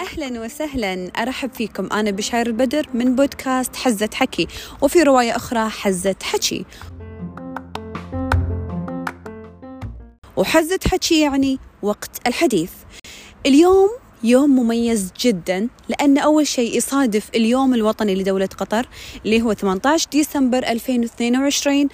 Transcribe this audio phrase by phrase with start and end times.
[0.00, 1.10] أهلا وسهلا.
[1.18, 1.88] أرحب فيكم.
[1.92, 4.48] أنا بشاير البدر من بودكاست حزة حكي
[4.82, 6.64] وفي رواية أخرى حزة حكي.
[10.36, 12.70] وحزة حكي يعني وقت الحديث.
[13.46, 13.90] اليوم
[14.24, 18.88] يوم مميز جدا لأن أول شيء يصادف اليوم الوطني لدولة قطر
[19.24, 21.88] اللي هو 18 ديسمبر 2022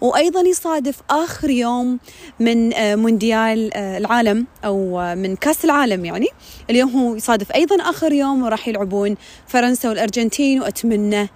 [0.00, 1.98] وأيضا يصادف آخر يوم
[2.40, 6.26] من آه، مونديال آه، العالم أو آه، من كأس العالم يعني.
[6.70, 11.28] اليوم هو يصادف أيضا آخر يوم وراح يلعبون فرنسا والأرجنتين وأتمنى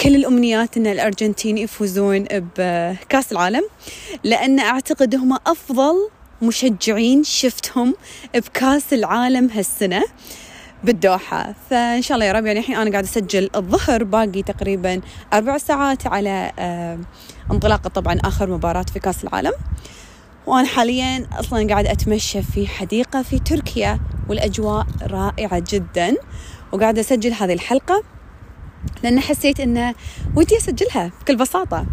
[0.00, 2.24] كل الأمنيات أن الأرجنتين يفوزون
[2.58, 3.62] بكأس العالم
[4.24, 6.08] لأن أعتقد هم أفضل
[6.42, 7.94] مشجعين شفتهم
[8.34, 10.02] بكأس العالم هالسنة.
[10.84, 11.54] بالدوحة.
[11.70, 15.00] فإن شاء الله يا رب يعني الحين أنا قاعدة أسجل الظهر باقي تقريبا
[15.32, 16.98] أربع ساعات على آه
[17.52, 19.52] انطلاقة طبعا آخر مباراة في كأس العالم.
[20.46, 26.16] وأنا حاليا أصلا قاعدة أتمشى في حديقة في تركيا والأجواء رائعة جدا.
[26.72, 28.02] وقاعدة أسجل هذه الحلقة
[29.02, 29.94] لأن حسيت أنه
[30.36, 31.86] ودي أسجلها بكل بساطة.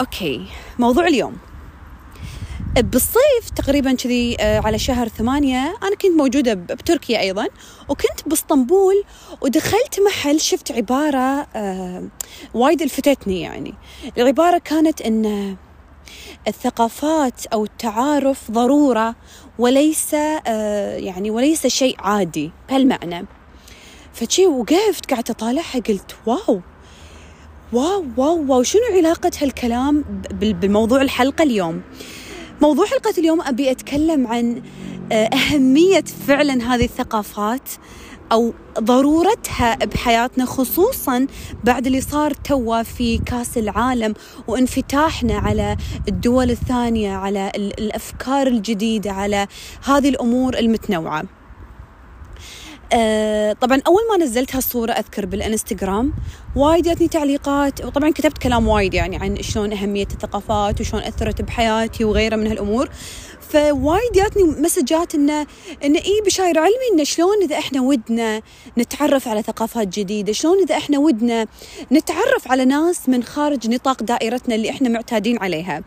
[0.00, 0.46] أوكي
[0.78, 1.36] موضوع اليوم.
[2.76, 7.46] بالصيف تقريبا كذي آه، على شهر ثمانية أنا كنت موجودة بتركيا أيضا
[7.88, 9.04] وكنت بإسطنبول
[9.40, 12.04] ودخلت محل شفت عبارة آه،
[12.54, 13.74] وايد الفتتني يعني.
[14.18, 15.56] العبارة كانت أن
[16.48, 19.14] الثقافات أو التعارف ضرورة
[19.58, 23.26] وليس آه، يعني وليس شيء عادي بهالمعنى.
[24.12, 26.60] فشي وقفت قاعدة أطالعها قلت wow
[27.72, 31.82] wow wow wow شنو علاقة هالكلام بالموضوع الحلقة اليوم؟
[32.62, 34.62] موضوع حلقة اليوم أبي أتكلم عن
[35.12, 37.68] آه، أهمية فعلا هذه الثقافات
[38.32, 41.26] أو ضرورتها بحياتنا خصوصا
[41.64, 44.14] بعد اللي صار توا في كأس العالم
[44.48, 45.76] وانفتاحنا على
[46.08, 49.46] الدول الثانية على الأفكار الجديدة على
[49.84, 51.39] هذه الأمور المتنوعة.
[52.92, 56.12] آه طبعا أول ما نزلت هالصورة أذكر بالإنستغرام
[56.56, 62.04] وايد جاتني تعليقات وطبعا كتبت كلام وايد يعني عن شلون أهمية الثقافات وشلون أثرت بحياتي
[62.04, 62.88] وغيرها من هالأمور.
[63.50, 65.46] فوايد جاتني مسجات انه
[65.84, 68.42] انه إي بشاير علمي إنه شلون إذا إحنا ودنا
[68.78, 71.46] نتعرف على ثقافات جديدة، شلون إذا إحنا ودنا
[71.92, 75.82] نتعرف على ناس من خارج نطاق دائرتنا اللي إحنا معتادين عليها.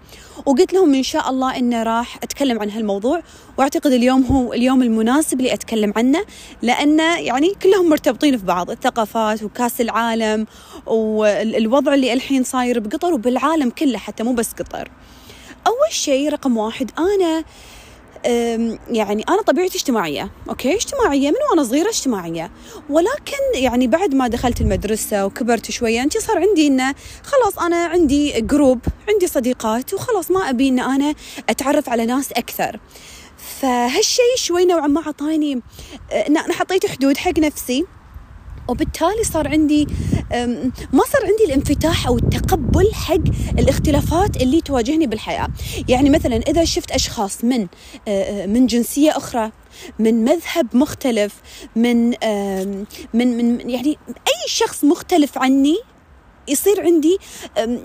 [0.45, 3.21] وقلت لهم إن شاء الله إنه راح أتكلم عن هالموضوع
[3.57, 6.25] وأعتقد اليوم هو اليوم المناسب اللي أتكلم عنه
[6.61, 10.47] لأنه يعني كلهم مرتبطين في بعض، الثقافات وكأس العالم
[10.85, 14.89] والوضع اللي الحين صاير بقطر وبالعالم كله حتى مو بس قطر.
[15.67, 17.43] أول شيء رقم واحد أنا
[18.89, 22.51] يعني أنا طبيعتي اجتماعية okay؟ اجتماعية من وأنا صغيرة اجتماعية.
[22.89, 28.41] ولكن يعني بعد ما دخلت المدرسة وكبرت شوية أنت صار عندي إنه خلاص أنا عندي
[28.41, 28.79] group
[29.09, 31.15] عندي صديقات وخلاص ما أبي إن أنا
[31.49, 32.79] أتعرف على ناس أكثر.
[33.59, 35.61] فهالشيء شوي نوعا ما أعطاني
[36.27, 37.85] أنا حطيت حدود حق نفسي.
[38.67, 39.87] وبالتالي صار عندي
[40.93, 43.23] ما صار عندي الانفتاح أو التقبل حق
[43.59, 45.47] الاختلافات اللي تواجهني بالحياة.
[45.89, 47.67] يعني مثلا إذا شفت أشخاص من
[48.53, 49.51] من جنسية أخرى
[49.99, 51.33] من مذهب مختلف
[51.75, 52.09] من
[53.13, 55.77] من من يعني أي شخص مختلف عني
[56.47, 57.17] يصير عندي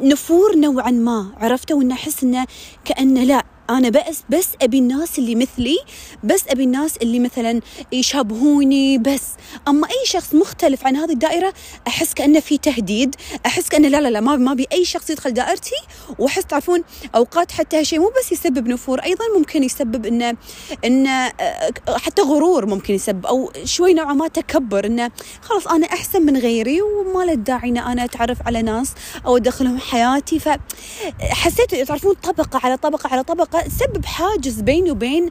[0.03, 2.47] نفور نوعا ما عرفته وان أحس إنه
[2.85, 5.79] كأنه لا أنا بس بس أبي الناس اللي مثلي
[6.25, 7.61] بس أبي الناس اللي مثلا
[7.93, 9.23] يشابهوني بس.
[9.69, 11.55] أما أي شخص مختلف عن هذه الدائرة
[11.87, 13.15] أحس كأنه في تهديد
[13.47, 15.75] أحس كأنه لا لا لا ما ما أبي أي شخص يدخل دائرتي
[16.19, 16.83] وأحس تعرفون
[17.15, 20.37] أوقات حتى هالشيء مو بس يسبب نفور أيضا ممكن يسبب انه
[20.85, 25.11] إنه آه، حتى غرور ممكن يسبب أو شوي نوعا ما تكبر إنه
[25.43, 28.93] خلاص أنا أحسن من غيري وما له داعي ان أنا أتعرف على ناس
[29.27, 30.39] أو أدخلهم حياتي.
[30.39, 35.31] فحسيت تعرفون طبقة على طبقة على طبقة تسبب حاجز بيني وبين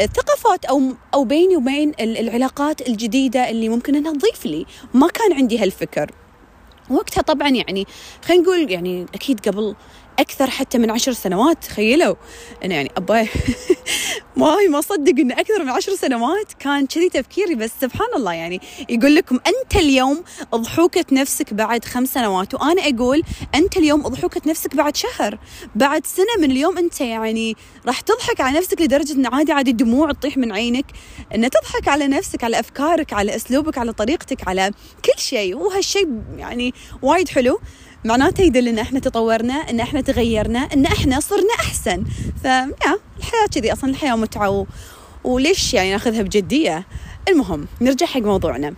[0.00, 0.82] الثقافات أو
[1.14, 4.66] أو بيني وبين العلاقات الجديدة اللي ممكن أنها تضيف لي.
[4.94, 6.10] ما كان عندي هالفكر.
[6.90, 7.86] وقتها طبعا يعني
[8.24, 9.74] خلينا نقول يعني أكيد قبل
[10.18, 12.14] أكثر حتى من عشر سنوات تخيلوا.
[12.64, 13.28] أنا يعني اباي
[14.36, 18.60] ما ما اصدق انه أكثر من عشر سنوات كان كذي تفكيري بس سبحان الله يعني
[18.88, 23.22] يقول لكم أنت اليوم اضحوكة نفسك بعد خمس سنوات وأنا أقول
[23.54, 25.38] أنت اليوم اضحوكة نفسك بعد شهر.
[25.74, 30.12] بعد سنة من اليوم أنت يعني راح تضحك على نفسك لدرجة إن عادي عادي دموع
[30.12, 30.86] تطيح من عينك.
[31.34, 34.70] إن تضحك على نفسك على أفكارك على أسلوبك على طريقتك على
[35.04, 35.56] كل شيء.
[35.56, 37.60] وهالشيء يعني وايد حلو.
[38.04, 42.04] معناته يدل إن إحنا تطورنا إن إحنا تغيرنا إن إحنا صرنا أحسن.
[42.42, 42.70] فيا
[43.18, 44.66] الحياة كذي أصلا الحياة متعة
[45.24, 46.86] وليش يعني ناخذها بجدية؟
[47.28, 48.74] المهم نرجع حق موضوعنا.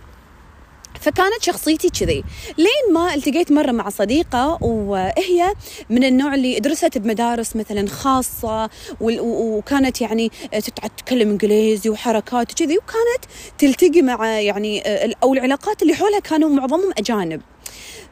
[1.01, 2.23] فكانت شخصيتي كذي.
[2.57, 5.53] لين ما التقيت مرة مع صديقة وهي
[5.89, 8.69] من النوع اللي درست بمدارس مثلا خاصة
[9.01, 14.81] وكانت يعني تتكلم إنجليزي وحركات وكذي وكانت تلتقي مع يعني
[15.23, 17.41] أو العلاقات اللي حولها كانوا معظمهم أجانب.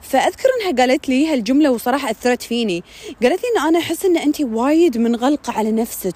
[0.01, 2.83] فأذكر أنها قالت لي هالجملة وصراحة أثرت فيني.
[3.23, 6.15] قالت لي إن أنا أحس إن انت وايد منغلقة على نفسك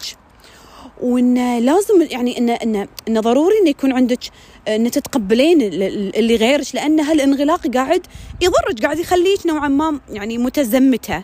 [1.02, 4.20] وإن لازم يعني ان ان إن ضروري انه يكون عندك
[4.68, 8.08] إن تتقبلين اللي غيرك لأن هالانغلاق قاعد
[8.42, 11.24] يضرك قاعد يخليك نوعا ما يعني متزمتة.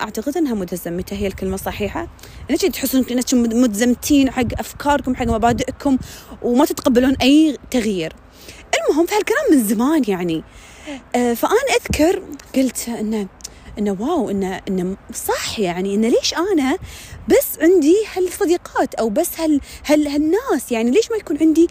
[0.00, 2.08] أعتقد إنها متزمتة هي الكلمة الصحيحة.
[2.50, 5.98] إنك تحسون انكم متزمتين حق أفكاركم حق مبادئكم
[6.42, 8.12] وما تتقبلون أي تغيير.
[8.88, 10.44] المهم فهالكلام من زمان يعني.
[11.14, 12.22] آه، فأنا أذكر
[12.56, 13.26] قلت انه
[13.78, 16.78] إنه واو انه إنه صح يعني إنه ليش أنا
[17.28, 21.68] بس عندي هالصديقات أو بس هال هال هالناس؟ يعني ليش ما يكون عندي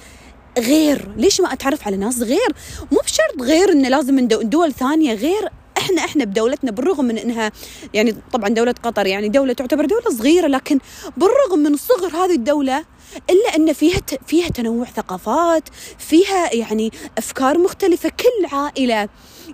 [0.58, 2.56] غير؟ ليش ما أتعرف على ناس غير؟
[2.92, 7.51] مو بشرط غير إنه لازم من دول ثانية غير إحنا إحنا بدولتنا بالرغم من انها
[7.94, 10.80] يعني طبعا دولة قطر يعني دولة تعتبر دولة صغيرة لكن
[11.18, 12.86] بالرغم من صغر هذه الدولة
[13.30, 15.69] إلا أن فيها فيها تنوع ثقافات
[16.00, 18.10] فيها يعني أفكار مختلفة.
[18.10, 19.10] كل عائلة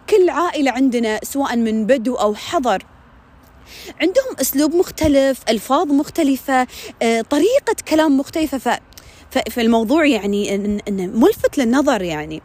[0.09, 2.83] كل عائلة عندنا سواء من بدو أو حضر
[4.01, 6.67] عندهم أسلوب مختلف ألفاظ مختلفة
[7.01, 8.79] آه، طريقة كلام مختلفة.
[9.31, 10.57] ف فالموضوع يعني
[10.97, 12.41] ملفت للنظر يعني.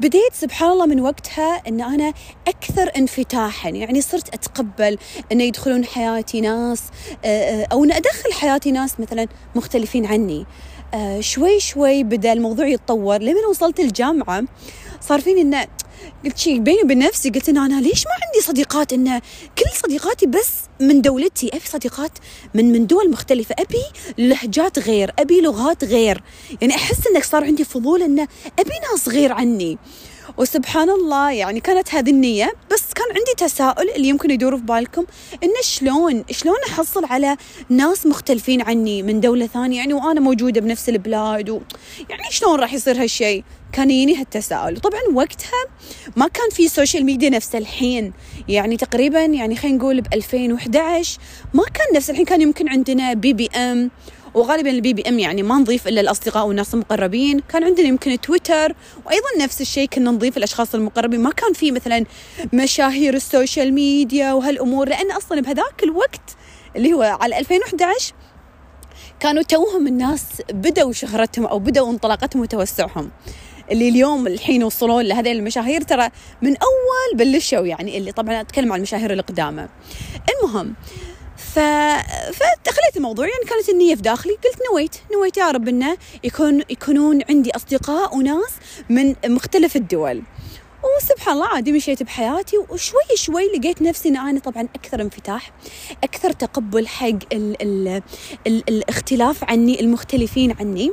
[0.00, 2.12] بديت سبحان الله من وقتها إن أنا
[2.48, 4.98] أكثر انفتاحا يعني صرت أتقبل
[5.32, 6.82] إن يدخلون حياتي ناس
[7.24, 10.46] آه، آه، أو إن أدخل حياتي ناس مثلا مختلفين عني.
[10.94, 14.44] آه، شوي شوي بدأ الموضوع يتطور لمن وصلت الجامعة.
[15.00, 15.66] صار فيني إنه
[16.24, 19.18] قلت شيء بيني وبين نفسي قلت إنه أنا ليش ما عندي صديقات؟ إنه
[19.58, 20.50] كل صديقاتي بس
[20.80, 21.48] من دولتي.
[21.48, 22.10] أبي صديقات
[22.54, 23.54] من من دول مختلفة.
[23.58, 23.82] أبي
[24.18, 26.22] لهجات غير أبي لغات غير.
[26.60, 28.28] يعني أحس إنك صار عندي فضول إنه
[28.58, 29.78] أبي ناس غير عني.
[30.38, 32.52] وسبحان الله يعني كانت هذه النية.
[32.72, 35.04] بس كان عندي تساؤل اللي يمكن يدور في بالكم
[35.42, 37.36] إنه شلون شلون أحصل على
[37.68, 41.60] ناس مختلفين عني من دولة ثانية؟ يعني وأنا موجودة بنفس البلاد و
[42.10, 44.80] يعني شلون راح يصير هالشيء كان يجيني هالتساؤل.
[44.80, 45.64] طبعا وقتها
[46.16, 48.12] ما كان في social media نفس الحين.
[48.48, 51.18] يعني تقريبا يعني خلينا نقول ب 2011
[51.54, 52.24] ما كان نفس الحين.
[52.24, 53.90] كان يمكن عندنا BBM
[54.38, 57.40] وغالبا ال BBM يعني ما نضيف إلا الأصدقاء والناس المقربين.
[57.40, 58.74] كان عندنا يمكن تويتر
[59.06, 61.20] وأيضا نفس الشيء كنا نضيف الأشخاص المقربين.
[61.20, 62.04] ما كان في مثلا
[62.52, 66.36] مشاهير ال social media وهالأمور لأن أصلا بهذاك الوقت
[66.76, 68.14] اللي هو على 2011
[69.20, 73.10] كانوا توهم الناس بدأوا شهرتهم أو بدأوا انطلاقتهم وتوسعهم.
[73.70, 76.08] اللي اليوم الحين وصلون لهذه المشاهير ترى
[76.42, 79.68] من أول بلشوا يعني اللي طبعا أتكلم عن المشاهير القدامى
[80.30, 80.74] المهم
[81.58, 81.60] ف...
[82.96, 87.56] الموضوع يعني كانت النية في داخلي قلت نويت نويت يا رب إنه يكون يكونون عندي
[87.56, 88.50] أصدقاء وناس
[88.88, 90.22] من مختلف الدول.
[90.82, 95.52] وسبحان الله عادي مشيت بحياتي وشوي شوي لقيت نفسي إن أنا طبعا أكثر انفتاح
[96.04, 98.02] أكثر تقبل حق ال ال
[98.46, 100.92] ال الاختلاف عني المختلفين عني.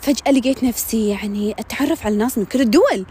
[0.00, 3.06] فجأة لقيت نفسي يعني أتعرف على ناس من كل الدول.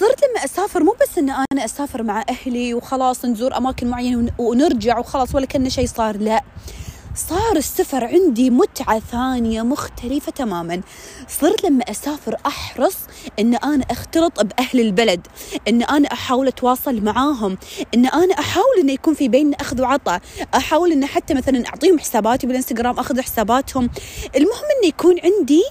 [0.00, 4.98] صرت لما أسافر مو بس ان أنا أسافر مع أهلي وخلاص نزور أماكن معينة ونرجع
[4.98, 6.42] وخلاص ولا كأن شيء صار لا.
[7.14, 10.80] صار السفر عندي متعة ثانية مختلفة تماما.
[11.28, 12.96] صرت لما أسافر أحرص
[13.38, 15.26] أن أنا أختلط بأهل البلد
[15.68, 17.58] أن أنا أحاول أتواصل معاهم
[17.94, 20.20] أن أنا أحاول أن يكون في بيننا أخذ وعطاء
[20.54, 23.90] أحاول أن حتى مثلا أعطيهم حساباتي بالإنستغرام أخذ حساباتهم.
[24.36, 25.62] المهم أن يكون عندي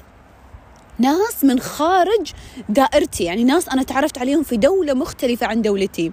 [0.99, 2.31] ناس من خارج
[2.69, 3.23] دائرتي.
[3.23, 6.11] يعني ناس أنا تعرفت عليهم في دولة مختلفة عن دولتي.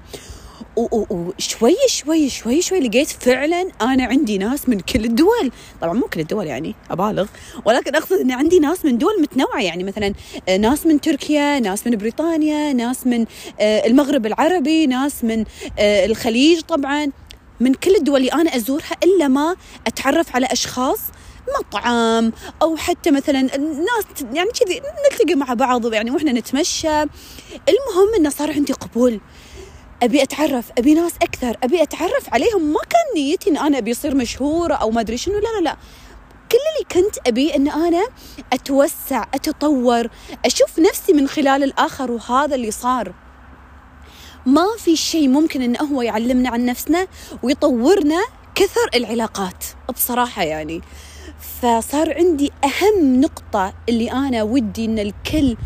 [0.76, 5.50] وشوي شوي شوي شوي لقيت فعلا أنا عندي ناس من كل الدول.
[5.80, 7.26] طبعا مو كل الدول يعني أبالغ.
[7.64, 9.62] ولكن أقصد إن عندي ناس من دول متنوعة.
[9.62, 10.14] يعني مثلا
[10.48, 13.26] آه، ناس من تركيا ناس من بريطانيا ناس من
[13.60, 15.44] آه، المغرب العربي ناس من
[15.78, 17.10] آه، الخليج طبعا.
[17.60, 21.00] من كل الدول اللي أنا أزورها إلا ما أتعرف على أشخاص
[21.58, 22.32] مطعم
[22.62, 27.02] أو حتى مثلا الناس يعني كذي نلتقي مع بعض يعني وإحنا نتمشى.
[27.68, 29.20] المهم انه صار عندي قبول.
[30.02, 32.62] أبي أتعرف أبي ناس أكثر أبي أتعرف عليهم.
[32.72, 35.76] ما كان نيتي إن أنا أبي اصير مشهوره أو ما أدري شنو لا لا لا.
[36.52, 38.06] كل اللي كنت أبي إن أنا
[38.52, 40.08] أتوسع أتطور
[40.44, 43.14] أشوف نفسي من خلال الآخر وهذا اللي صار.
[44.46, 47.06] ما في شيء ممكن انه هو يعلمنا عن نفسنا
[47.42, 48.24] ويطورنا
[48.54, 50.82] كثر العلاقات بصراحة يعني.
[51.62, 55.56] فصار عندي أهم نقطة اللي أنا ودي إن الكل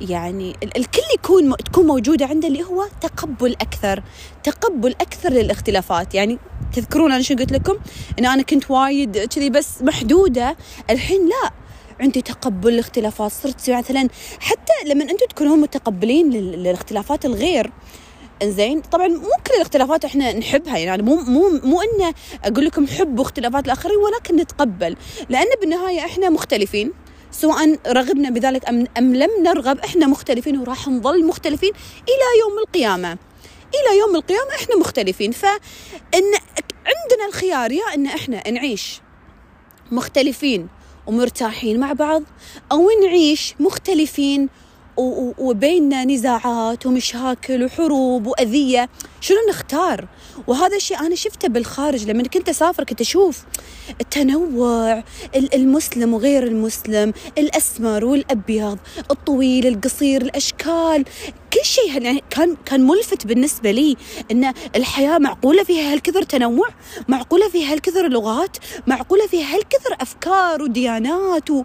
[0.00, 4.02] يعني الكل يكون تكون موجودة عنده اللي هو تقبل أكثر
[4.42, 6.14] تقبل أكثر للاختلافات.
[6.14, 6.38] يعني
[6.72, 7.76] تذكرون أنا شو قلت لكم؟
[8.18, 10.56] إن أنا كنت وايد كذي بس محدودة.
[10.90, 11.50] الحين لا
[12.00, 14.08] عندي تقبل للاختلافات صرت مثلا
[14.40, 17.70] حتى لما أنتم تكونون متقبلين للاختلافات الغير
[18.42, 22.14] زين طبعا مو كل الاختلافات إحنا نحبها يعني مو مو مو انه
[22.44, 24.96] أقول لكم حبوا اختلافات الآخرين ولكن نتقبل.
[25.28, 26.92] لأن بالنهاية إحنا مختلفين
[27.30, 31.72] سواء رغبنا بذلك أم أم لم نرغب إحنا مختلفين وراح نظل مختلفين
[32.08, 33.18] إلى يوم القيامة.
[33.74, 35.32] إلى يوم القيامة إحنا مختلفين.
[35.32, 36.22] فإن
[36.86, 39.00] عندنا الخيار يا إن إحنا نعيش
[39.92, 40.68] مختلفين
[41.06, 42.22] ومرتاحين مع بعض
[42.72, 44.48] أو نعيش مختلفين
[44.96, 48.88] وبيننا نزاعات ومشاكل وحروب وأذية
[49.20, 50.08] شنو نختار؟
[50.46, 53.44] وهذا الشيء أنا شفته بالخارج لما كنت أسافر كنت أشوف
[54.00, 55.04] التنوع
[55.54, 58.78] المسلم وغير المسلم الأسمر والأبيض
[59.10, 61.04] الطويل القصير الأشكال.
[61.52, 63.96] كل شيء يعني كان كان ملفت بالنسبة لي
[64.30, 66.68] إن الحياة معقولة فيها هالكثر تنوع
[67.08, 71.62] معقولة فيها هالكثر لغات معقولة فيها هالكثر أفكار وديانات و...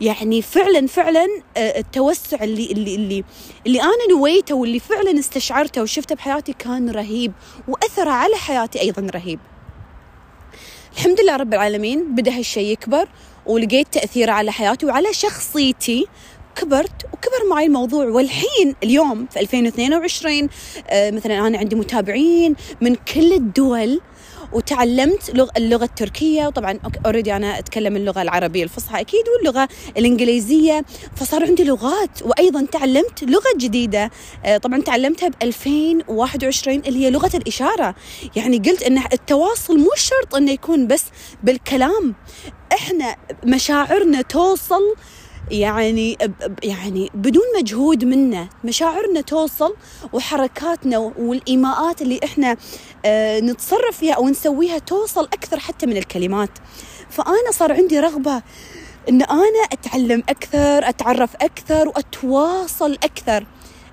[0.00, 3.24] يعني فعلا فعلا آه، التوسع اللي اللي اللي
[3.66, 7.32] اللي أنا نويته واللي فعلا استشعرته وشفته بحياتي كان رهيب
[7.68, 9.38] واثره على حياتي أيضا رهيب.
[10.96, 13.08] الحمد لله رب العالمين بدأ هالشيء يكبر
[13.46, 16.06] ولقيت تأثيره على حياتي وعلى شخصيتي
[16.56, 20.48] كبرت وكبر معي الموضوع والحين اليوم في 2022
[20.88, 24.00] آه، مثلا أنا عندي متابعين من كل الدول
[24.52, 26.46] وتعلمت لغ اللغة التركية.
[26.46, 30.84] وطبعا اوريدي أنا أتكلم اللغة العربية الفصحى أكيد واللغة الإنجليزية.
[31.16, 34.10] فصار عندي لغات وأيضا تعلمت لغة جديدة.
[34.44, 37.94] آه، طبعا تعلمتها ب 2021 اللي هي لغة الإشارة.
[38.36, 41.04] يعني قلت إن التواصل مو شرط إنه يكون بس
[41.42, 42.14] بالكلام.
[42.72, 44.94] إحنا مشاعرنا توصل
[45.50, 46.18] يعني
[46.62, 49.74] يعني بدون مجهود منا مشاعرنا توصل
[50.12, 52.56] وحركاتنا والإيماءات اللي إحنا
[53.04, 56.50] آه، نتصرف فيها أو نسويها توصل أكثر حتى من الكلمات.
[57.10, 58.42] فأنا صار عندي رغبة
[59.08, 63.46] إن أنا أتعلم أكثر أتعرف أكثر وأتواصل أكثر.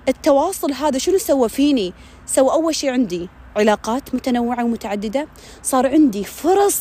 [0.08, 1.92] التواصل هذا شنو سوى فيني؟
[2.26, 5.28] سوى أول شيء عندي علاقات متنوعة ومتعددة.
[5.62, 6.80] صار عندي فرص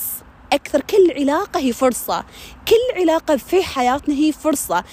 [0.54, 2.24] أكثر كل علاقة هي فرصة.
[2.68, 4.84] كل علاقة في حياتنا هي فرصة.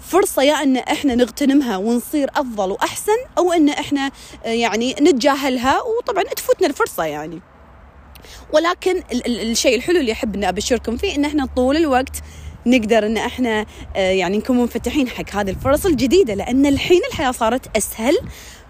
[0.00, 4.10] فرصة يا أن إحنا نغتنمها ونصير أفضل وأحسن أو أن إحنا
[4.44, 7.40] آه، يعني نتجاهلها وطبعا تفوتنا الفرصة يعني.
[8.52, 12.16] ولكن الشيء الحلو اللي أحب أن أبشركم فيه أن إحنا طول الوقت
[12.66, 13.66] نقدر إن إحنا
[13.96, 18.18] آه، يعني نكون منفتحين حق هذه الفرص الجديدة لأن الحين الحياة صارت أسهل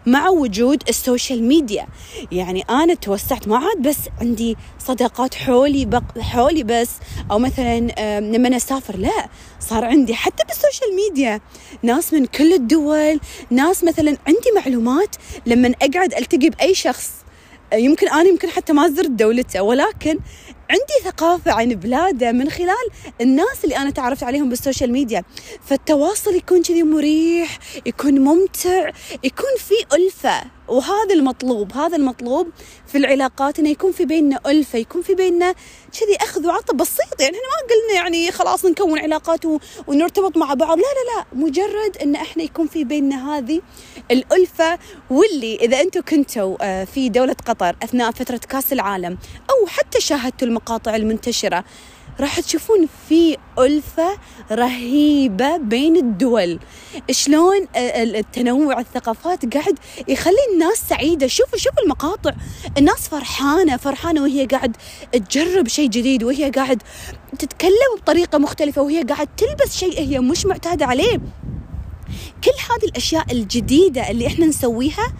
[0.06, 1.86] مع وجود ال social media.
[2.32, 6.90] يعني أنا توسعت ما عاد بس عندي صداقات حولي بق حولي بس
[7.30, 7.80] أو مثلا
[8.20, 9.28] لما أسافر لا
[9.60, 11.40] صار عندي حتى بال social media.
[11.82, 15.16] ناس من كل الدول ناس مثلا عندي معلومات
[15.46, 17.10] لما أقعد ألتقي بأي شخص.
[17.72, 20.18] يمكن أنا يمكن حتى ما زرت دولته ولكن
[20.70, 22.88] عندي ثقافة عن بلاده من خلال
[23.20, 25.24] الناس اللي أنا تعرفت عليهم بالسوشيال ميديا.
[25.64, 28.90] فالتواصل يكون كذي مريح يكون ممتع
[29.24, 30.42] يكون في ألفة.
[30.68, 32.48] وهذا المطلوب هذا المطلوب
[32.86, 35.52] في العلاقات إنه يكون في بيننا ألفة يكون في بيننا
[36.00, 37.20] كذي أخذ وعطى بسيط.
[37.20, 39.40] يعني إحنا ما قلنا يعني خلاص نكون علاقات
[39.86, 40.78] ونرتبط مع بعض.
[40.78, 41.26] لا لا لا.
[41.46, 43.60] مجرد إن إحنا يكون في بيننا هذه
[44.10, 44.78] الألفة
[45.10, 49.18] واللي إذا أنتم كنتوا آه، في دولة قطر أثناء فترة كأس العالم
[49.50, 51.64] أو حتى شاهدتوا المقاطع المنتشرة.
[52.20, 54.18] راح تشوفون في ألفة
[54.52, 56.58] رهيبة بين الدول.
[57.10, 59.78] شلون التنوع الثقافات قاعد
[60.08, 61.26] يخلي الناس سعيدة.
[61.26, 62.32] شوفوا شوفوا المقاطع.
[62.78, 64.76] الناس فرحانة فرحانة وهي قاعد
[65.12, 66.82] تجرب شيء جديد وهي قاعد
[67.38, 71.18] تتكلم بطريقة مختلفة وهي قاعد تلبس شيء هي مش معتادة عليه.
[72.44, 75.12] كل هذه الأشياء الجديدة اللي إحنا نسويها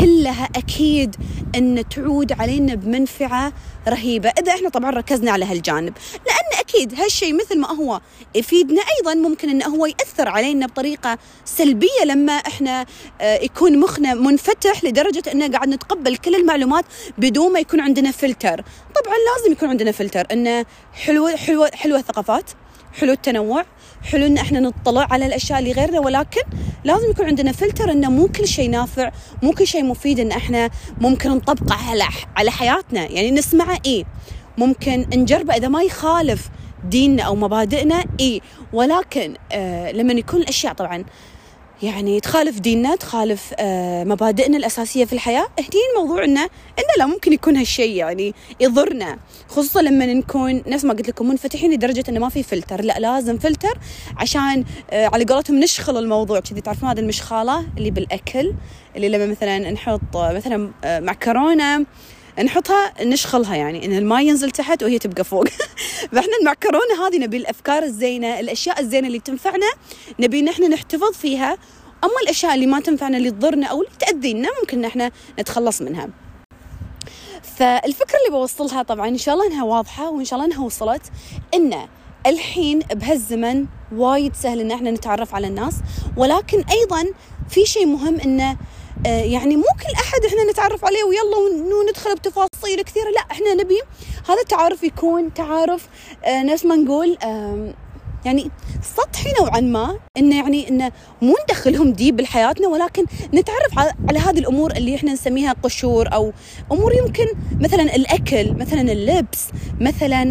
[0.00, 1.16] كلها أكيد
[1.54, 3.52] أن تعود علينا بمنفعة
[3.88, 4.28] رهيبة.
[4.28, 5.92] إذا إحنا طبعا ركزنا على هالجانب.
[6.26, 8.00] لأن أكيد هالشيء مثل ما هو
[8.34, 12.86] يفيدنا أيضا ممكن أنه هو يأثر علينا بطريقة سلبية لما إحنا
[13.20, 16.84] آه، يكون مخنا منفتح لدرجة أنه قاعد نتقبل كل المعلومات
[17.18, 18.64] بدون ما يكون عندنا فلتر.
[18.94, 22.50] طبعا لازم يكون عندنا فلتر أنه حلوة حلوة حلوة الثقافات
[23.00, 23.64] حلو التنوع
[24.02, 26.40] حلو إن إحنا نطلع على الأشياء اللي غيرنا ولكن
[26.84, 29.10] لازم يكون عندنا فلتر إنه مو كل شيء نافع
[29.42, 32.04] مو كل شيء مفيد إن إحنا ممكن نطبقه على
[32.36, 33.00] على حياتنا.
[33.06, 34.04] يعني نسمعه إيه.
[34.58, 36.48] ممكن نجربه إذا ما يخالف
[36.84, 38.40] ديننا أو مبادئنا إيه.
[38.72, 41.04] ولكن آه لما يكون الأشياء طبعا
[41.82, 45.46] يعني تخالف ديننا تخالف آه، مبادئنا الأساسية في الحياة.
[45.58, 46.42] هني الموضوع إنه
[46.78, 49.18] إنه لا ممكن يكون هالشيء يعني يضرنا
[49.48, 52.84] خصوصا لما نكون نفس ما قلت لكم منفتحين لدرجة إنه ما في فلتر.
[52.84, 53.78] لا لازم فلتر
[54.16, 56.40] عشان آه، على قولتهم نشخل الموضوع.
[56.40, 58.54] كذي تعرفون هذه المشخالة اللي بالأكل
[58.96, 61.86] اللي لما مثلا نحط مثلا آه، معكرونة
[62.44, 63.86] نحطها نشخلها يعني.
[63.86, 65.44] إن الماء ينزل تحت وهي تبقى فوق.
[66.12, 69.66] فإحنا المعكرونة هذه نبي الأفكار الزينة الأشياء الزينة اللي تنفعنا
[70.20, 71.58] نبي نحن نحتفظ فيها.
[72.04, 76.08] أما الأشياء اللي ما تنفعنا اللي تضرنا أو اللي تأذينا ممكن إحنا نتخلص منها.
[77.42, 81.02] فالفكرة اللي بوصلها طبعا إن شاء الله إنها واضحة وإن شاء الله إنها وصلت
[81.54, 81.88] إن
[82.26, 85.74] الحين بهالزمن وايد سهل إن إحنا نتعرف على الناس.
[86.16, 87.04] ولكن أيضا
[87.48, 88.56] في شيء مهم انه
[89.04, 91.36] يعني مو كل أحد إحنا نتعرف عليه ويلا
[91.76, 93.10] وندخل بتفاصيل كثيرة.
[93.10, 93.80] لا إحنا نبي
[94.28, 95.88] هذا التعارف يكون تعارف
[96.24, 97.18] آه، نفس ما نقول
[98.24, 98.50] يعني
[98.96, 104.70] سطحي نوعا ما إنه يعني إنه مو ندخلهم ديب بحياتنا ولكن نتعرف على هذه الأمور
[104.70, 106.32] اللي إحنا نسميها قشور أو
[106.72, 107.26] أمور يمكن
[107.60, 109.48] مثلا الأكل مثلا اللبس
[109.80, 110.22] مثلا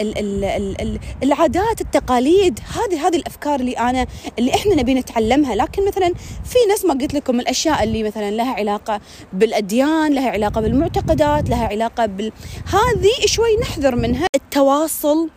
[0.00, 4.06] ال ال ال ال العادات التقاليد هذه هذه الأفكار اللي أنا
[4.38, 5.54] اللي إحنا نبي نتعلمها.
[5.54, 6.14] لكن مثلا
[6.44, 9.00] في ناس ما قلت لكم الأشياء اللي مثلا لها علاقة
[9.32, 12.32] بالأديان لها علاقة بالمعتقدات لها علاقة بال
[12.66, 14.26] هذه شوي نحذر منها.
[14.34, 15.30] التواصل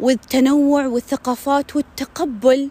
[0.00, 2.70] والتنوع والثقافات والتقبل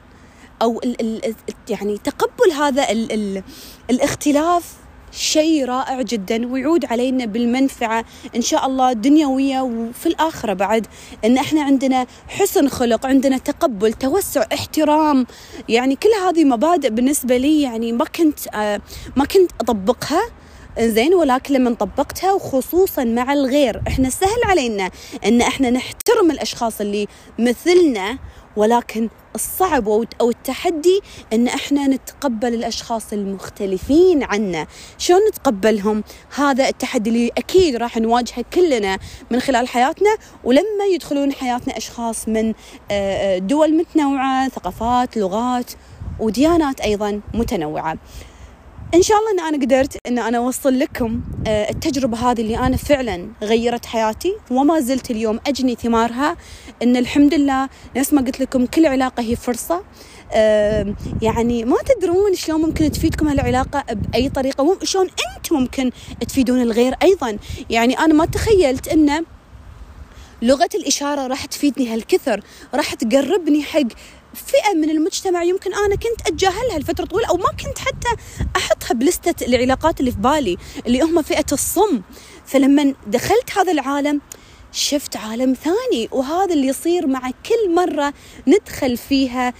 [0.61, 1.35] أو ال ال
[1.69, 3.43] يعني تقبل هذا ال ال
[3.89, 4.73] الاختلاف
[5.13, 6.47] شيء رائع جدا.
[6.47, 8.05] ويعود علينا بالمنفعة.
[8.35, 10.87] إن شاء الله دنيوية وفي الآخرة بعد.
[11.25, 15.25] إن إحنا عندنا حسن خلق عندنا تقبل توسع احترام.
[15.69, 18.81] يعني كل هذه مبادئ بالنسبة لي يعني ما كنت آه
[19.15, 20.21] ما كنت أطبقها.
[20.79, 24.91] زين ولكن لما طبقتها وخصوصا مع الغير إحنا سهل علينا
[25.25, 27.07] إن إحنا نحترم الأشخاص اللي
[27.39, 28.17] مثلنا
[28.55, 29.87] ولكن الصعب
[30.21, 31.01] أو التحدي
[31.33, 34.67] إن إحنا نتقبل الأشخاص المختلفين عنا.
[34.97, 36.03] شلون نتقبلهم؟
[36.35, 38.99] هذا التحدي اللي أكيد راح نواجهه كلنا
[39.31, 42.53] من خلال حياتنا ولما يدخلون حياتنا أشخاص من آه،
[42.91, 45.71] آه، دول متنوعة ثقافات لغات
[46.19, 47.97] وديانات أيضا متنوعة.
[48.93, 52.77] إن شاء الله إن أنا قدرت إن أنا أوصل لكم آه، التجربة هذه اللي أنا
[52.77, 56.37] فعلا غيرت حياتي وما زلت اليوم أجني ثمارها
[56.83, 59.83] إن الحمد لله نفس ما قلت لكم كل علاقة هي فرصة.
[61.21, 65.07] يعني ما تدرون شلون ممكن تفيدكم هالعلاقة بأي طريقة شلون
[65.37, 65.91] أنتم ممكن
[66.27, 67.37] تفيدون الغير أيضا.
[67.69, 69.23] يعني أنا ما تخيلت انه
[70.41, 73.87] لغة الإشارة راح تفيدني هالكثر راح تقربني حق
[74.33, 78.09] فئة من المجتمع يمكن أنا كنت أتجاهلها لفترة طويلة أو ما كنت حتى
[78.55, 82.01] أحطها بلستة العلاقات اللي في بالي اللي هم فئة الصم.
[82.45, 84.21] فلما دخلت هذا العالم
[84.71, 88.13] شفت عالم ثاني وهذا اللي يصير مع كل مرة
[88.47, 89.53] ندخل فيها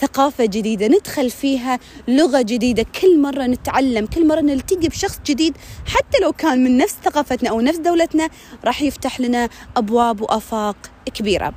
[0.00, 5.56] ثقافة جديدة ندخل فيها لغة جديدة كل مرة نتعلم كل مرة نلتقي بشخص جديد
[5.86, 8.28] حتى لو كان من نفس ثقافتنا أو نفس دولتنا
[8.64, 10.76] راح يفتح لنا أبواب وآفاق
[11.14, 11.54] كبيرة.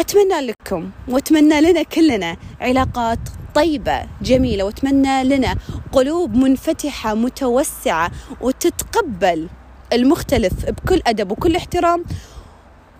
[0.00, 3.18] أتمنى لكم وأتمنى لنا كلنا علاقات
[3.54, 5.56] طيبة جميلة وأتمنى لنا
[5.92, 9.48] قلوب منفتحة متوسعة وتتقبل
[9.92, 12.04] المختلف بكل أدب وكل احترام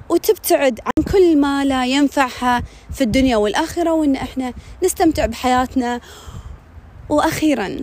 [0.09, 4.53] وتبتعد عن كل ما لا ينفعها في الدنيا والآخرة وإن إحنا
[4.85, 6.01] نستمتع بحياتنا.
[7.09, 7.77] وأخيرا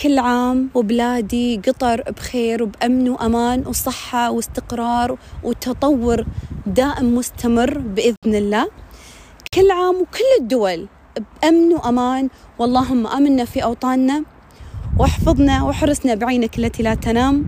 [0.00, 6.24] كل عام وبلادي قطر بخير وبأمن وأمان وصحة واستقرار وتطور
[6.66, 8.66] دائم مستمر بإذن الله.
[9.54, 10.86] كل عام وكل الدول
[11.42, 12.28] بأمن وأمان.
[12.58, 14.24] واللهم آمنا في أوطاننا
[14.98, 17.46] واحفظنا واحرسنا بعينك التي لا تنام.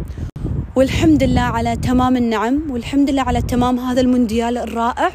[0.76, 2.70] والحمد لله على تمام النعم.
[2.70, 5.11] والحمد لله على تمام هذا المونديال الرائع.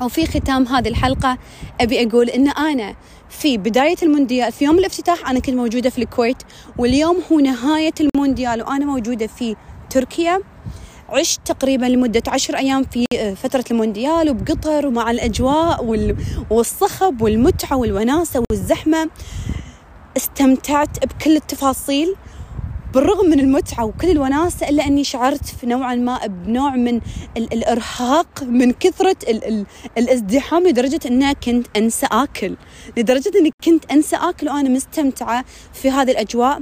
[0.00, 1.38] وفي ختام هذه الحلقة
[1.80, 2.94] أبي أقول إن أنا
[3.28, 6.36] في بداية المونديال في يوم الافتتاح أنا كنت موجودة في الكويت
[6.78, 9.56] واليوم هو نهاية المونديال وأنا موجودة في
[9.90, 10.40] تركيا.
[11.10, 13.06] عشت تقريبا لمدة عشر أيام في
[13.42, 15.84] فترة المونديال وبقطر ومع الأجواء
[16.50, 19.10] والصخب والمتعة والوناسة والزحمة.
[20.16, 22.14] استمتعت بكل التفاصيل
[22.94, 27.00] بالرغم من المتعة وكل الوناسة إلا أني شعرت في نوعا ما بنوع من
[27.36, 29.66] ال الإرهاق من كثرة ال ال
[29.98, 32.56] الازدحام لدرجة أني كنت أنسى آكل.
[32.96, 36.60] لدرجة أني كنت أنسى آكل وأنا مستمتعة في هذه الأجواء.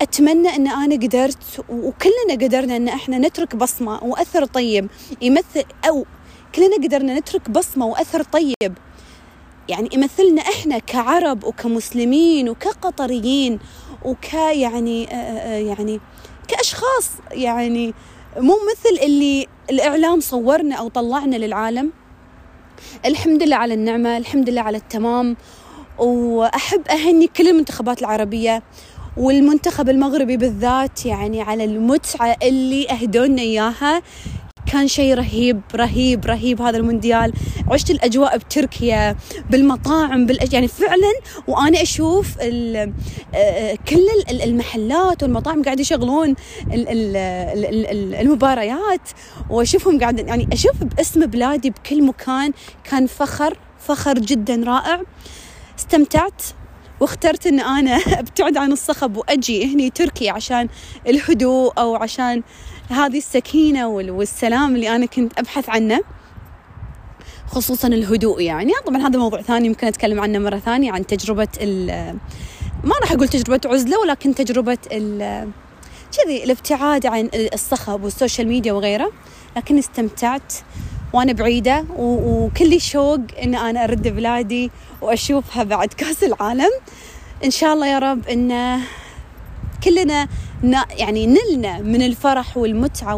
[0.00, 4.88] أتمنى أن أنا قدرت وكلنا قدرنا أن إحنا نترك بصمة وأثر طيب
[5.22, 6.06] يمثل أو
[6.54, 8.78] كلنا قدرنا نترك بصمة وأثر طيب.
[9.68, 13.58] يعني يمثلنا إحنا كعرب وكمسلمين وكقطريين
[14.04, 16.00] وك يعني آه، آه، يعني
[16.48, 17.94] كأشخاص يعني
[18.36, 21.90] مو مثل اللي الإعلام صورنا أو طلعنا للعالم.
[23.06, 25.36] الحمد لله على النعمة الحمد لله على التمام.
[25.98, 28.62] وأحب أهني كل المنتخبات العربية.
[29.16, 34.02] والمنتخب المغربي بالذات يعني على المتعة اللي أهدونا إياها.
[34.72, 37.32] كان شيء رهيب رهيب رهيب هذا المونديال.
[37.70, 39.16] عشت الأجواء بتركيا
[39.50, 40.52] بالمطاعم بالأج...
[40.52, 41.12] يعني فعلا
[41.48, 42.92] وأنا أشوف ال...
[43.34, 46.34] آه، كل المحلات والمطاعم قاعد يشغلون
[48.20, 49.08] المباريات.
[49.50, 52.52] وأشوفهم قاعد يعني أشوف باسم بلادي بكل مكان
[52.84, 55.02] كان فخر فخر جدا رائع.
[55.78, 56.42] استمتعت.
[57.00, 60.68] واخترت إن أنا أبتعد عن الصخب وأجي هني تركيا عشان
[61.06, 62.42] الهدوء أو عشان
[62.88, 66.00] هذه السكينة والسلام اللي أنا كنت أبحث عنه
[67.46, 68.72] خصوصا الهدوء يعني.
[68.86, 71.48] طبعا هذا موضوع ثاني ممكن أتكلم عنه مرة ثانية عن تجربة
[72.84, 74.78] ما راح أقول تجربة عزلة ولكن تجربة
[76.16, 79.12] كذي الابتعاد عن الصخب وال social media وغيره.
[79.56, 80.52] لكن استمتعت
[81.12, 84.70] وأنا بعيدة وكل شوق إن أنا أرد بلادي
[85.02, 86.70] وأشوفها بعد كأس العالم.
[87.44, 88.80] إن شاء الله يا رب إن
[89.84, 90.28] كلنا
[90.90, 93.14] يعني نلنا من الفرح والمتعة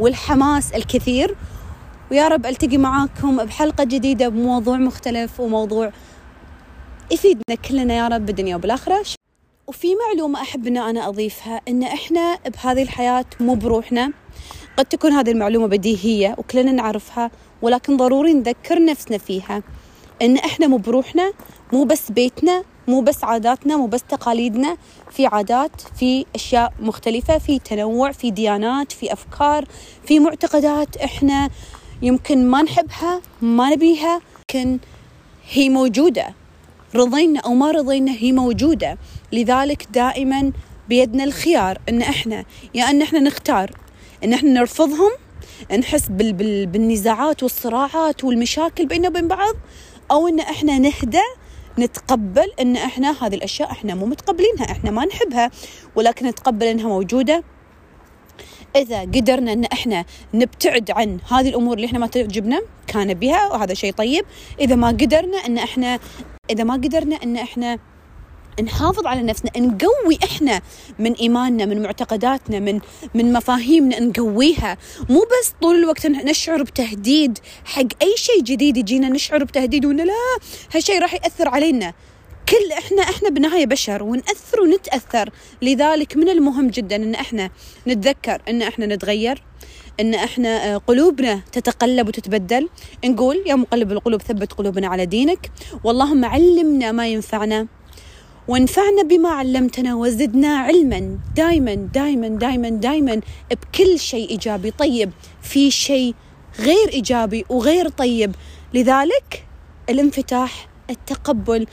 [0.00, 1.36] والحماس الكثير.
[2.10, 5.92] ويا رب ألتقي معاكم بحلقة جديدة بموضوع مختلف وموضوع
[7.10, 9.04] يفيدنا كلنا يا رب بالدنيا وبالآخرة.
[9.66, 14.12] وفي معلومة أحب أن أنا أضيفها أن إحنا بهذه الحياة مو بروحنا.
[14.76, 17.30] قد تكون هذه المعلومة بديهية وكلنا نعرفها
[17.62, 19.62] ولكن ضروري نذكر نفسنا فيها.
[20.22, 21.32] أن إحنا مو بروحنا
[21.72, 24.76] مو بس بيتنا مو بس عاداتنا مو بس تقاليدنا
[25.10, 29.64] في عادات في أشياء مختلفة في تنوع في ديانات في أفكار
[30.04, 31.50] في معتقدات إحنا
[32.02, 34.78] يمكن ما نحبها ما نبيها لكن
[35.50, 36.34] هي موجودة.
[36.94, 38.98] رضينا أو ما رضينا هي موجودة.
[39.32, 40.52] لذلك دائما
[40.88, 43.70] بيدنا الخيار إن إحنا يا إن إحنا نختار
[44.24, 45.10] إن إحنا نرفضهم
[45.78, 49.54] نحس بال بال بالنزاعات والصراعات والمشاكل بيننا وبين بعض
[50.10, 51.22] أو إن إحنا نهدى
[51.78, 55.50] نتقبل إن إحنا هذه الأشياء إحنا مو متقبلينها إحنا ما نحبها
[55.96, 57.44] ولكن نتقبل إنها موجودة.
[58.76, 63.74] إذا قدرنا إن إحنا نبتعد عن هذه الأمور اللي إحنا ما تعجبنا كان بها وهذا
[63.74, 64.24] شيء طيب.
[64.60, 65.98] إذا ما قدرنا إن إحنا
[66.50, 67.78] إذا ما قدرنا إن إحنا
[68.62, 70.62] نحافظ على نفسنا نقوي إحنا
[70.98, 72.80] من إيماننا من معتقداتنا من
[73.14, 74.76] من مفاهيمنا نقويها.
[75.08, 80.12] مو بس طول الوقت نشعر بتهديد حق أي شيء جديد يجينا نشعر بتهديد وان لا
[80.74, 81.94] هالشيء راح يأثر علينا.
[82.48, 85.30] كل إحنا إحنا بالنهايه بشر ونأثر ونتأثر.
[85.62, 87.50] لذلك من المهم جدا إن إحنا
[87.86, 89.42] نتذكر إن إحنا نتغير
[90.00, 92.68] إن إحنا آه، قلوبنا تتقلب وتتبدل.
[93.04, 95.50] نقول يا مقلب القلوب ثبت قلوبنا على دينك.
[95.84, 97.66] واللهم علمنا ما ينفعنا.
[98.48, 101.18] وانفعنا بما علمتنا وزدنا علما.
[101.36, 104.70] دائما دائما دائما دائما بكل شيء إيجابي.
[104.70, 105.10] طيب
[105.42, 106.14] في شيء
[106.60, 108.34] غير إيجابي وغير طيب.
[108.74, 109.46] لذلك
[109.90, 111.66] الانفتاح التقبل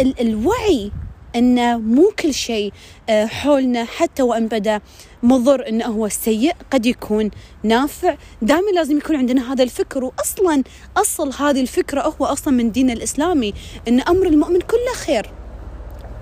[0.00, 0.90] ال- الوعي
[1.36, 2.72] إن مو كل شيء
[3.08, 4.80] آه، حولنا حتى وإن بدا
[5.22, 7.30] مضر انه هو سيء قد يكون
[7.62, 8.16] نافع.
[8.42, 10.04] دائما لازم يكون عندنا هذا الفكر.
[10.04, 10.62] واصلا
[10.96, 13.54] أصل هذه الفكرة هو أصلا من دين الإسلامي
[13.88, 15.30] إن أمر المؤمن كله خير.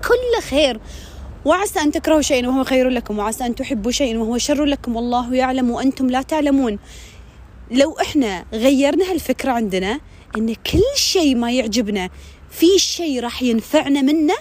[0.07, 0.79] كله خير.
[1.45, 4.95] وعسى أن تكرهوا شيئا وهو خير لكم وعسى أن تحبوا شيئا وهو شر لكم.
[4.95, 6.79] والله يعلم وأنتم لا تعلمون.
[7.71, 9.99] لو إحنا غيرنا هالفكرة عندنا
[10.37, 12.09] إن كل شيء ما يعجبنا
[12.49, 14.33] في شيء راح ينفعنا منه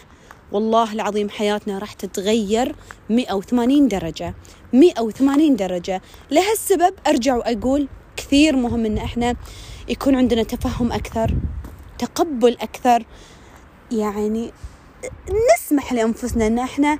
[0.52, 2.74] والله العظيم حياتنا راح تتغير
[3.10, 4.34] 180 درجة.
[4.72, 6.02] 180 درجة.
[6.30, 9.34] لهالسبب أرجع وأقول كثير مهم إن إحنا
[9.88, 11.34] يكون عندنا تفهم أكثر
[11.98, 13.04] تقبل أكثر.
[13.92, 14.52] يعني
[15.54, 16.98] نسمح لأنفسنا إن إحنا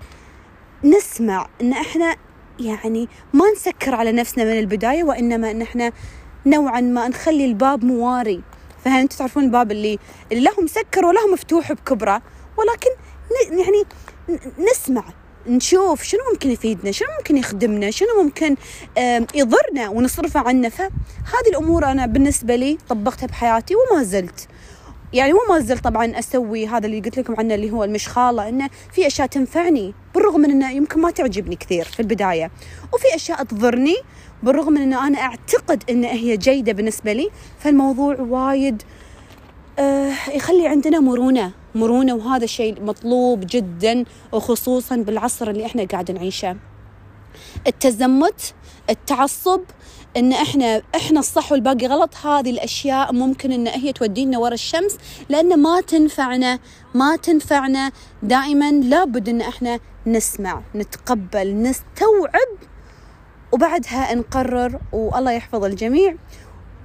[0.85, 2.17] نسمع إن إحنا
[2.61, 5.93] يعني ما نسكر على نفسنا من البداية وإنما إن إحنا
[6.47, 8.43] نوعا ما نخلي الباب مواري.
[8.85, 9.99] فهمتوا تعرفون الباب اللي
[10.33, 12.23] اللي له مسكر وله مفتوح بكبره؟
[12.57, 12.91] ولكن
[13.51, 13.85] يعني
[14.71, 15.05] نسمع
[15.47, 18.57] نشوف شنو ممكن يفيدنا شنو ممكن يخدمنا شنو ممكن
[19.35, 24.49] يضرنا ونصرفه عنه فهذه الأمور أنا بالنسبة لي طبقتها بحياتي وما زلت.
[25.13, 28.71] يعني مو ما زلت طبعا أسوي هذا اللي قلت لكم عنه اللي هو المشخاله إنه
[28.93, 32.51] في أشياء تنفعني بالرغم من إنه يمكن ما تعجبني كثير في البداية
[32.93, 33.97] وفي أشياء تضرني
[34.43, 38.83] بالرغم من إنه أنا أعتقد إن هي جيدة بالنسبة لي فالموضوع وايد
[39.79, 46.57] آه يخلي عندنا مرونة مرونة وهذا شيء مطلوب جدا وخصوصا بالعصر اللي إحنا قاعد نعيشه.
[47.67, 48.55] التزمت
[48.91, 49.61] التعصب
[50.17, 52.17] إن إحنا إحنا الصح والباقي غلط.
[52.17, 54.97] هذه الأشياء ممكن إن هي تودينا ورا الشمس
[55.29, 56.59] لأن ما تنفعنا
[56.95, 57.93] ما تنفعنا
[58.23, 58.71] دائما.
[58.71, 62.51] لابد إن إحنا نسمع نتقبل نستوعب
[63.53, 64.79] وبعدها نقرر.
[64.93, 66.17] والله يحفظ الجميع.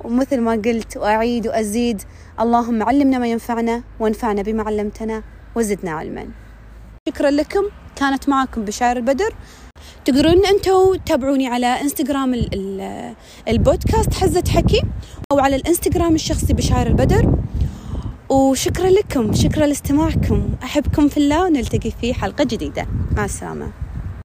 [0.03, 2.01] ومثل ما قلت وأعيد وأزيد
[2.39, 5.23] اللهم علمنا ما ينفعنا وانفعنا بما علمتنا
[5.55, 6.27] وزدنا علما.
[7.09, 7.63] شكرا لكم.
[7.95, 9.35] كانت معاكم بشاير البدر.
[10.05, 12.45] تقدرون أنتم تتابعوني على انستغرام
[13.47, 14.81] البودكاست حزة حكي
[15.31, 17.33] أو على الانستغرام الشخصي بشاير البدر.
[18.29, 20.49] وشكرا لكم شكرا لاستماعكم.
[20.63, 22.87] أحبكم في الله ونلتقي في حلقة جديدة.
[23.17, 23.84] مع السلامة.